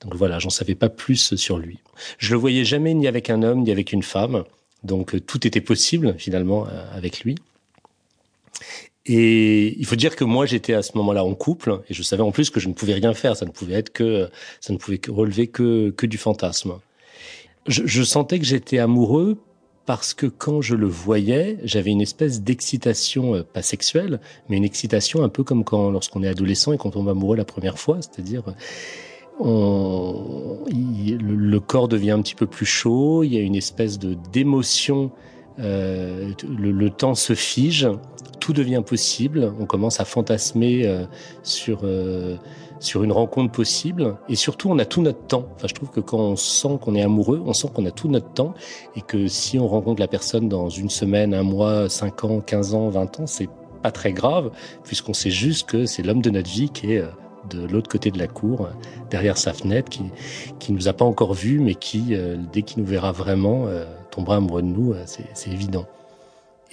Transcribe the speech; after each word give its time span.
Donc 0.00 0.14
voilà, 0.14 0.38
j'en 0.38 0.50
savais 0.50 0.74
pas 0.74 0.88
plus 0.88 1.34
sur 1.36 1.58
lui. 1.58 1.78
Je 2.18 2.32
le 2.32 2.38
voyais 2.38 2.64
jamais 2.64 2.94
ni 2.94 3.06
avec 3.06 3.30
un 3.30 3.42
homme 3.42 3.62
ni 3.62 3.70
avec 3.70 3.92
une 3.92 4.02
femme. 4.02 4.44
Donc 4.82 5.24
tout 5.26 5.46
était 5.46 5.60
possible 5.60 6.14
finalement 6.18 6.66
avec 6.92 7.20
lui. 7.20 7.36
Et 9.06 9.78
il 9.78 9.86
faut 9.86 9.96
dire 9.96 10.16
que 10.16 10.24
moi 10.24 10.46
j'étais 10.46 10.74
à 10.74 10.82
ce 10.82 10.96
moment-là 10.96 11.24
en 11.24 11.34
couple 11.34 11.82
et 11.88 11.94
je 11.94 12.02
savais 12.02 12.22
en 12.22 12.32
plus 12.32 12.50
que 12.50 12.58
je 12.58 12.68
ne 12.68 12.74
pouvais 12.74 12.94
rien 12.94 13.12
faire, 13.12 13.36
ça 13.36 13.44
ne 13.44 13.50
pouvait 13.50 13.74
être 13.74 13.90
que 13.92 14.30
ça 14.60 14.72
ne 14.72 14.78
pouvait 14.78 15.00
relever 15.08 15.46
que 15.48 15.90
que 15.90 16.06
du 16.06 16.16
fantasme. 16.16 16.78
Je 17.66 18.02
sentais 18.02 18.38
que 18.38 18.44
j'étais 18.44 18.78
amoureux 18.78 19.38
parce 19.86 20.14
que 20.14 20.26
quand 20.26 20.60
je 20.60 20.76
le 20.76 20.86
voyais, 20.86 21.58
j'avais 21.62 21.90
une 21.90 22.00
espèce 22.00 22.42
d'excitation, 22.42 23.34
euh, 23.34 23.42
pas 23.42 23.62
sexuelle, 23.62 24.20
mais 24.48 24.56
une 24.56 24.64
excitation 24.64 25.22
un 25.22 25.28
peu 25.28 25.44
comme 25.44 25.64
quand 25.64 25.90
lorsqu'on 25.90 26.22
est 26.22 26.28
adolescent 26.28 26.72
et 26.72 26.78
quand 26.78 26.96
on 26.96 27.02
va 27.02 27.12
amoureux 27.12 27.36
la 27.36 27.44
première 27.44 27.78
fois, 27.78 27.98
c'est-à-dire 28.00 28.44
on, 29.40 30.58
le, 30.70 31.58
corps 31.58 31.88
devient 31.88 32.12
un 32.12 32.22
petit 32.22 32.34
peu 32.34 32.46
plus 32.46 32.66
chaud, 32.66 33.24
il 33.24 33.34
y 33.34 33.38
a 33.38 33.40
une 33.40 33.56
espèce 33.56 33.98
de 33.98 34.16
d'émotion, 34.32 35.10
euh, 35.58 36.32
le, 36.48 36.90
temps 36.90 37.14
se 37.14 37.34
fige, 37.34 37.88
tout 38.44 38.52
devient 38.52 38.82
possible, 38.86 39.50
on 39.58 39.64
commence 39.64 40.00
à 40.00 40.04
fantasmer 40.04 40.82
euh, 40.84 41.06
sur 41.42 41.80
euh, 41.84 42.36
sur 42.78 43.02
une 43.02 43.10
rencontre 43.10 43.50
possible 43.50 44.16
et 44.28 44.36
surtout 44.36 44.68
on 44.68 44.78
a 44.78 44.84
tout 44.84 45.00
notre 45.00 45.26
temps. 45.26 45.46
Enfin, 45.54 45.66
je 45.66 45.72
trouve 45.72 45.88
que 45.88 46.00
quand 46.00 46.18
on 46.18 46.36
sent 46.36 46.78
qu'on 46.82 46.94
est 46.94 47.02
amoureux, 47.02 47.42
on 47.46 47.54
sent 47.54 47.68
qu'on 47.72 47.86
a 47.86 47.90
tout 47.90 48.08
notre 48.08 48.30
temps 48.34 48.52
et 48.96 49.00
que 49.00 49.28
si 49.28 49.58
on 49.58 49.66
rencontre 49.66 49.98
la 49.98 50.08
personne 50.08 50.50
dans 50.50 50.68
une 50.68 50.90
semaine, 50.90 51.32
un 51.32 51.42
mois, 51.42 51.88
cinq 51.88 52.22
ans, 52.24 52.40
quinze 52.40 52.74
ans, 52.74 52.90
vingt 52.90 53.18
ans, 53.18 53.26
c'est 53.26 53.48
pas 53.82 53.90
très 53.90 54.12
grave 54.12 54.50
puisqu'on 54.82 55.14
sait 55.14 55.30
juste 55.30 55.66
que 55.66 55.86
c'est 55.86 56.02
l'homme 56.02 56.20
de 56.20 56.28
notre 56.28 56.50
vie 56.50 56.68
qui 56.68 56.92
est 56.92 56.98
euh, 56.98 57.08
de 57.48 57.66
l'autre 57.66 57.88
côté 57.88 58.10
de 58.10 58.18
la 58.18 58.26
cour, 58.26 58.68
derrière 59.08 59.38
sa 59.38 59.54
fenêtre, 59.54 59.88
qui 59.88 60.02
qui 60.58 60.72
nous 60.72 60.86
a 60.88 60.92
pas 60.92 61.06
encore 61.06 61.32
vus, 61.32 61.60
mais 61.60 61.74
qui 61.74 62.14
dès 62.52 62.62
qu'il 62.62 62.82
nous 62.82 62.88
verra 62.88 63.12
vraiment 63.12 63.68
tombera 64.10 64.36
amoureux 64.36 64.62
de 64.62 64.68
nous, 64.68 64.94
c'est 65.04 65.50
évident. 65.50 65.84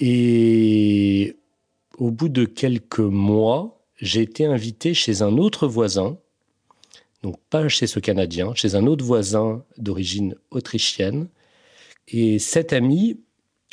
Et 0.00 1.36
au 2.02 2.10
bout 2.10 2.28
de 2.28 2.46
quelques 2.46 2.98
mois, 2.98 3.80
j'ai 3.96 4.22
été 4.22 4.44
invité 4.44 4.92
chez 4.92 5.22
un 5.22 5.38
autre 5.38 5.68
voisin, 5.68 6.18
donc 7.22 7.36
pas 7.48 7.68
chez 7.68 7.86
ce 7.86 8.00
Canadien, 8.00 8.56
chez 8.56 8.74
un 8.74 8.88
autre 8.88 9.04
voisin 9.04 9.62
d'origine 9.78 10.34
autrichienne. 10.50 11.28
Et 12.08 12.40
cet 12.40 12.72
ami, 12.72 13.20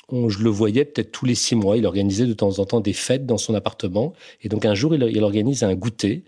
on, 0.09 0.29
je 0.29 0.43
le 0.43 0.51
voyais 0.51 0.85
peut-être 0.85 1.11
tous 1.11 1.25
les 1.25 1.33
six 1.33 1.55
mois. 1.55 1.75
Il 1.75 1.87
organisait 1.87 2.27
de 2.27 2.33
temps 2.33 2.59
en 2.59 2.65
temps 2.65 2.81
des 2.81 2.93
fêtes 2.93 3.25
dans 3.25 3.39
son 3.39 3.55
appartement. 3.55 4.13
Et 4.43 4.47
donc 4.47 4.63
un 4.63 4.75
jour, 4.75 4.93
il, 4.93 5.23
organise 5.23 5.63
un 5.63 5.73
goûter. 5.73 6.23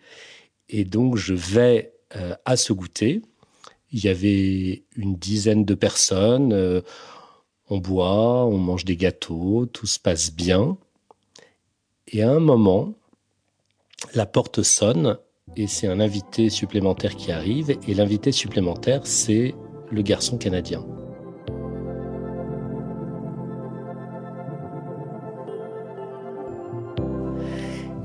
Et 0.69 0.85
donc 0.85 1.17
je 1.17 1.35
vais 1.35 1.93
euh, 2.15 2.33
à 2.45 2.57
ce 2.57 2.73
goûter. 2.73 3.21
Il 3.91 4.03
y 4.03 4.07
avait 4.07 4.85
une 4.95 5.17
dizaine 5.17 5.65
de 5.65 5.75
personnes. 5.75 6.51
Euh, 6.51 6.81
on 7.69 7.77
boit, 7.77 8.43
on 8.47 8.57
mange 8.57 8.85
des 8.85 8.97
gâteaux, 8.97 9.67
tout 9.67 9.85
se 9.85 9.99
passe 9.99 10.33
bien. 10.33 10.79
Et 12.13 12.23
à 12.23 12.29
un 12.29 12.41
moment, 12.41 12.93
la 14.15 14.25
porte 14.25 14.63
sonne 14.63 15.17
et 15.55 15.67
c'est 15.67 15.87
un 15.87 16.01
invité 16.01 16.49
supplémentaire 16.49 17.15
qui 17.15 17.31
arrive 17.31 17.77
et 17.87 17.93
l'invité 17.93 18.33
supplémentaire 18.33 19.07
c'est 19.07 19.55
le 19.89 20.01
garçon 20.01 20.37
canadien. 20.37 20.85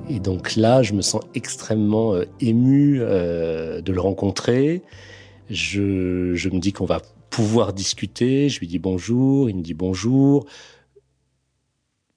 Et 0.08 0.20
donc 0.20 0.54
là, 0.54 0.84
je 0.84 0.92
me 0.92 1.02
sens 1.02 1.22
extrêmement 1.34 2.14
euh, 2.14 2.27
ému 2.38 3.00
euh, 3.00 3.80
de 3.80 3.92
le 3.92 4.00
rencontrer. 4.00 4.82
Je, 5.50 6.32
je 6.32 6.48
me 6.48 6.60
dis 6.60 6.72
qu'on 6.72 6.84
va 6.84 7.02
pouvoir 7.28 7.72
discuter. 7.72 8.48
Je 8.48 8.60
lui 8.60 8.68
dis 8.68 8.78
bonjour, 8.78 9.50
il 9.50 9.56
me 9.56 9.62
dit 9.62 9.74
bonjour 9.74 10.46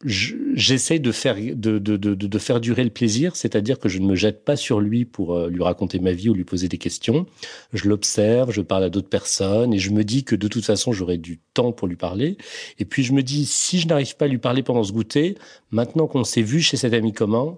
j'essaie 0.05 0.99
de 0.99 1.11
faire 1.11 1.35
de, 1.35 1.77
de, 1.77 1.97
de, 1.97 2.13
de, 2.13 2.39
faire 2.39 2.61
durer 2.61 2.85
le 2.85 2.89
plaisir, 2.89 3.35
c'est-à-dire 3.35 3.79
que 3.79 3.89
je 3.89 3.99
ne 3.99 4.07
me 4.07 4.15
jette 4.15 4.45
pas 4.45 4.55
sur 4.55 4.79
lui 4.79 5.03
pour 5.03 5.35
euh, 5.35 5.49
lui 5.49 5.61
raconter 5.61 5.99
ma 5.99 6.13
vie 6.13 6.29
ou 6.29 6.33
lui 6.33 6.45
poser 6.45 6.69
des 6.69 6.77
questions. 6.77 7.25
Je 7.73 7.89
l'observe, 7.89 8.51
je 8.51 8.61
parle 8.61 8.85
à 8.85 8.89
d'autres 8.89 9.09
personnes 9.09 9.73
et 9.73 9.77
je 9.77 9.91
me 9.91 10.05
dis 10.05 10.23
que 10.23 10.35
de 10.35 10.47
toute 10.47 10.63
façon 10.63 10.93
j'aurai 10.93 11.17
du 11.17 11.39
temps 11.53 11.73
pour 11.73 11.87
lui 11.87 11.97
parler. 11.97 12.37
Et 12.77 12.85
puis 12.85 13.03
je 13.03 13.11
me 13.11 13.21
dis 13.23 13.45
si 13.45 13.79
je 13.79 13.87
n'arrive 13.87 14.15
pas 14.15 14.25
à 14.25 14.27
lui 14.29 14.37
parler 14.37 14.63
pendant 14.63 14.83
ce 14.83 14.93
goûter, 14.93 15.35
maintenant 15.71 16.07
qu'on 16.07 16.23
s'est 16.23 16.43
vu 16.43 16.61
chez 16.61 16.77
cet 16.77 16.93
ami 16.93 17.11
commun, 17.11 17.57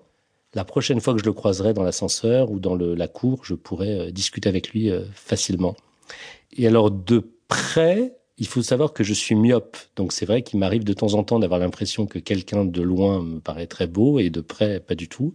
la 0.56 0.66
prochaine 0.66 1.00
fois 1.00 1.14
que 1.14 1.20
je 1.20 1.26
le 1.26 1.34
croiserai 1.34 1.74
dans 1.74 1.84
l'ascenseur 1.84 2.50
ou 2.52 2.60
dans 2.60 2.76
le, 2.76 2.96
la 2.96 3.08
cour, 3.08 3.46
je 3.46 3.54
pourrai 3.54 4.00
euh, 4.00 4.12
discuter 4.12 4.50
avec 4.50 4.70
lui 4.70 4.90
euh, 4.90 5.04
facilement. 5.14 5.76
Et 6.58 6.68
alors 6.68 6.90
de 6.90 7.24
près, 7.48 8.16
il 8.38 8.48
faut 8.48 8.62
savoir 8.62 8.94
que 8.94 9.04
je 9.04 9.14
suis 9.14 9.36
myope, 9.36 9.78
donc 9.96 10.14
c'est 10.14 10.26
vrai 10.26 10.42
qu'il 10.42 10.60
m'arrive 10.60 10.84
de 10.84 10.94
temps 10.94 11.14
en 11.14 11.24
temps 11.24 11.40
d'avoir 11.40 11.60
l'impression 11.60 12.08
que 12.08 12.18
quelqu'un 12.20 12.66
de 12.66 12.82
loin 12.82 13.22
me 13.22 13.40
paraît 13.40 13.68
très 13.68 13.88
beau 13.88 14.20
et 14.20 14.30
de 14.30 14.42
près 14.42 14.80
pas 14.80 14.96
du 14.96 15.08
tout. 15.08 15.34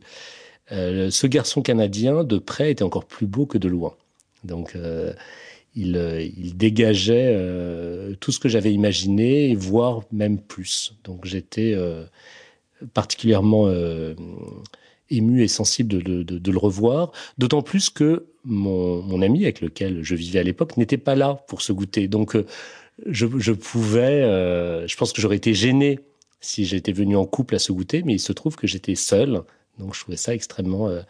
Euh, 0.73 1.11
ce 1.11 1.27
garçon 1.27 1.63
canadien 1.63 2.25
de 2.25 2.39
près 2.39 2.73
était 2.73 2.83
encore 2.83 3.05
plus 3.05 3.27
beau 3.27 3.47
que 3.47 3.59
de 3.59 3.69
loin. 3.69 3.95
Donc 4.45 4.75
euh, 4.75 5.13
il, 5.75 5.97
euh, 5.97 6.23
il, 6.23 6.57
dégageait 6.57 7.37
tout 8.21 8.33
ce 8.33 8.41
que 8.41 8.49
j'avais 8.49 8.73
imaginé, 8.73 9.55
voire 9.55 10.03
même 10.11 10.39
plus. 10.41 10.95
Donc 11.05 11.25
j'étais 11.25 11.77
particulièrement 12.95 13.71
ému 15.11 15.43
et 15.43 15.49
sensible 15.49 16.03
de 16.03 16.51
le 16.51 16.59
revoir, 16.59 17.13
d'autant 17.39 17.63
plus 17.63 17.91
que 17.91 18.27
mon, 18.45 19.03
mon, 19.03 19.23
ami 19.23 19.43
avec 19.45 19.61
lequel 19.61 20.03
je 20.03 20.15
vivais 20.15 20.39
à 20.39 20.43
l'époque 20.43 20.77
n'était 20.77 20.99
pas 20.99 21.15
là 21.15 21.45
pour 21.47 21.63
se 21.63 21.73
goûter. 21.73 22.09
Donc 22.09 22.37
je, 23.05 23.27
je 23.39 23.53
pouvais, 23.53 24.23
euh, 24.23 24.87
je 24.87 24.97
pense 24.97 25.13
que 25.13 25.21
j'aurais 25.21 25.37
été 25.37 25.55
gêné 25.55 26.01
si 26.41 26.65
j'étais 26.65 26.93
venu 26.93 27.17
en 27.17 27.27
couple 27.27 27.55
à 27.55 27.59
ce 27.59 27.73
goûter, 27.73 28.03
mais 28.05 28.15
il 28.15 28.21
se 28.21 28.33
trouve 28.33 28.57
que 28.57 28.67
j'étais 28.67 28.95
seul, 28.95 29.43
donc 29.79 29.95
je 29.95 30.01
trouvais 30.01 30.17
ça 30.17 30.35
extrêmement 30.35 30.89
euh, 30.89 31.03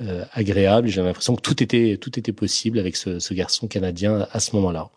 euh, 0.00 0.24
agréable. 0.32 0.88
J'avais 0.88 1.08
l'impression 1.08 1.36
que 1.36 1.42
tout 1.42 1.62
était 1.62 1.98
tout 1.98 2.18
était 2.18 2.32
possible 2.32 2.78
avec 2.78 2.96
ce, 2.96 3.18
ce 3.18 3.34
garçon 3.34 3.68
canadien 3.68 4.26
à 4.30 4.40
ce 4.40 4.54
moment-là. 4.56 4.90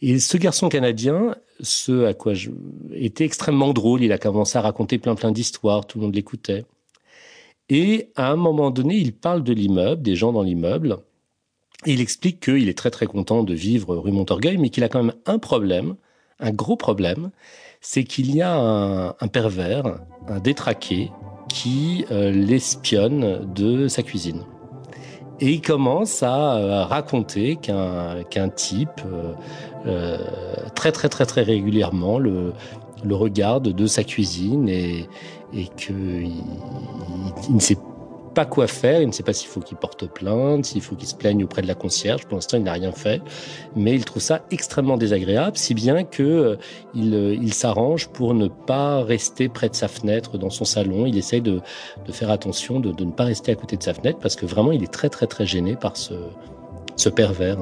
Et 0.00 0.18
ce 0.18 0.36
garçon 0.38 0.68
canadien, 0.68 1.36
ce 1.60 2.04
à 2.04 2.14
quoi 2.14 2.32
je 2.34 2.50
était 2.94 3.24
extrêmement 3.24 3.72
drôle. 3.74 4.02
Il 4.02 4.12
a 4.12 4.18
commencé 4.18 4.56
à 4.56 4.62
raconter 4.62 4.98
plein 4.98 5.14
plein 5.14 5.32
d'histoires, 5.32 5.86
tout 5.86 5.98
le 5.98 6.04
monde 6.04 6.14
l'écoutait. 6.14 6.64
Et 7.68 8.10
à 8.16 8.30
un 8.30 8.36
moment 8.36 8.70
donné, 8.70 8.96
il 8.96 9.12
parle 9.12 9.44
de 9.44 9.52
l'immeuble, 9.52 10.02
des 10.02 10.16
gens 10.16 10.32
dans 10.32 10.42
l'immeuble, 10.42 10.98
il 11.86 12.00
explique 12.00 12.40
qu'il 12.40 12.68
est 12.68 12.76
très 12.76 12.90
très 12.90 13.06
content 13.06 13.42
de 13.42 13.54
vivre 13.54 13.96
rue 13.96 14.12
Montorgueil, 14.12 14.58
mais 14.58 14.70
qu'il 14.70 14.84
a 14.84 14.88
quand 14.88 15.02
même 15.02 15.14
un 15.26 15.38
problème, 15.38 15.94
un 16.38 16.50
gros 16.50 16.76
problème, 16.76 17.30
c'est 17.80 18.04
qu'il 18.04 18.34
y 18.34 18.42
a 18.42 18.54
un, 18.54 19.28
pervers, 19.28 20.00
un 20.28 20.38
détraqué, 20.40 21.10
qui 21.48 22.04
euh, 22.10 22.30
l'espionne 22.30 23.52
de 23.52 23.88
sa 23.88 24.02
cuisine. 24.02 24.44
Et 25.40 25.52
il 25.52 25.62
commence 25.62 26.22
à 26.22 26.56
euh, 26.56 26.84
raconter 26.84 27.56
qu'un 27.56 28.22
qu'un 28.24 28.50
type 28.50 29.00
euh, 29.86 30.18
très 30.74 30.92
très 30.92 31.08
très 31.08 31.24
très 31.24 31.42
régulièrement 31.42 32.18
le, 32.18 32.52
le 33.02 33.14
regarde 33.14 33.68
de 33.68 33.86
sa 33.86 34.04
cuisine 34.04 34.68
et, 34.68 35.08
et 35.54 35.66
qu'il 35.76 36.26
il, 36.26 36.44
il 37.48 37.54
ne 37.54 37.60
sait 37.60 37.78
pas 38.34 38.44
quoi 38.44 38.66
faire. 38.66 39.00
Il 39.00 39.08
ne 39.08 39.12
sait 39.12 39.22
pas 39.22 39.32
s'il 39.32 39.48
faut 39.48 39.60
qu'il 39.60 39.76
porte 39.76 40.06
plainte, 40.06 40.66
s'il 40.66 40.82
faut 40.82 40.96
qu'il 40.96 41.08
se 41.08 41.14
plaigne 41.14 41.44
auprès 41.44 41.62
de 41.62 41.66
la 41.66 41.74
concierge. 41.74 42.26
Pour 42.26 42.36
l'instant, 42.36 42.56
il 42.56 42.64
n'a 42.64 42.72
rien 42.72 42.92
fait, 42.92 43.20
mais 43.76 43.94
il 43.94 44.04
trouve 44.04 44.22
ça 44.22 44.42
extrêmement 44.50 44.96
désagréable, 44.96 45.56
si 45.56 45.74
bien 45.74 46.04
que 46.04 46.22
euh, 46.22 46.56
il, 46.94 47.14
euh, 47.14 47.34
il 47.34 47.54
s'arrange 47.54 48.08
pour 48.08 48.34
ne 48.34 48.48
pas 48.48 49.02
rester 49.02 49.48
près 49.48 49.68
de 49.68 49.74
sa 49.74 49.88
fenêtre 49.88 50.38
dans 50.38 50.50
son 50.50 50.64
salon. 50.64 51.06
Il 51.06 51.16
essaye 51.16 51.42
de, 51.42 51.60
faire 52.10 52.30
attention 52.30 52.80
de, 52.80 53.04
ne 53.04 53.10
pas 53.12 53.24
rester 53.24 53.52
à 53.52 53.54
côté 53.54 53.76
de 53.76 53.82
sa 53.82 53.94
fenêtre 53.94 54.18
parce 54.20 54.36
que 54.36 54.46
vraiment, 54.46 54.72
il 54.72 54.82
est 54.82 54.92
très 54.92 55.08
très 55.08 55.26
très 55.26 55.46
gêné 55.46 55.76
par 55.76 55.96
ce 55.96 57.08
pervers. 57.08 57.58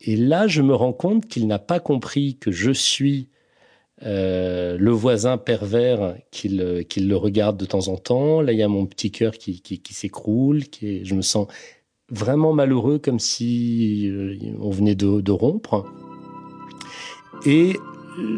Et 0.00 0.16
là, 0.16 0.46
je 0.46 0.62
me 0.62 0.74
rends 0.74 0.92
compte 0.92 1.26
qu'il 1.26 1.46
n'a 1.46 1.58
pas 1.58 1.80
compris 1.80 2.36
que 2.36 2.52
je 2.52 2.70
suis 2.70 3.28
euh, 4.02 4.76
le 4.78 4.90
voisin 4.90 5.38
pervers 5.38 6.16
qui 6.30 6.48
le, 6.48 6.82
qui 6.82 7.00
le 7.00 7.16
regarde 7.16 7.56
de 7.56 7.64
temps 7.64 7.88
en 7.88 7.96
temps. 7.96 8.40
Là, 8.40 8.52
il 8.52 8.58
y 8.58 8.62
a 8.62 8.68
mon 8.68 8.86
petit 8.86 9.10
cœur 9.10 9.32
qui 9.32 9.82
s'écroule. 9.90 10.64
Qui 10.64 11.04
je 11.04 11.14
me 11.14 11.22
sens 11.22 11.46
vraiment 12.10 12.52
malheureux, 12.52 12.98
comme 12.98 13.18
si 13.18 14.08
euh, 14.08 14.36
on 14.60 14.70
venait 14.70 14.94
de, 14.94 15.20
de 15.20 15.32
rompre. 15.32 15.84
Et 17.44 17.76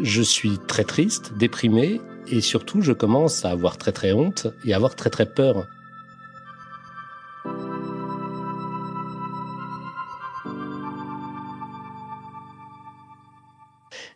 je 0.03 0.23
suis 0.23 0.59
très 0.67 0.85
triste, 0.85 1.33
déprimé, 1.39 2.01
et 2.31 2.41
surtout, 2.41 2.81
je 2.81 2.93
commence 2.93 3.45
à 3.45 3.51
avoir 3.51 3.79
très 3.79 3.93
très 3.93 4.13
honte 4.13 4.49
et 4.65 4.73
à 4.73 4.77
avoir 4.77 4.95
très 4.97 5.11
très 5.11 5.27
peur 5.27 5.67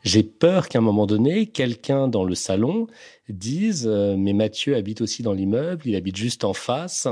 J'ai 0.02 0.25
peur 0.25 0.69
qu'à 0.69 0.78
un 0.78 0.82
moment 0.82 1.06
donné, 1.06 1.46
quelqu'un 1.46 2.08
dans 2.08 2.25
le 2.25 2.34
salon 2.34 2.88
dise 3.28 3.87
euh, 3.87 4.16
Mais 4.16 4.32
Mathieu 4.32 4.76
habite 4.76 5.00
aussi 5.00 5.22
dans 5.22 5.32
l'immeuble, 5.32 5.82
il 5.87 5.96
habite 5.96 6.16
juste 6.16 6.44
en 6.44 6.54
face. 6.54 7.06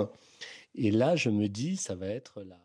Et 0.74 0.90
là, 0.90 1.14
je 1.16 1.30
me 1.30 1.48
dis 1.48 1.76
Ça 1.76 1.94
va 1.94 2.08
être 2.08 2.42
là. 2.42 2.58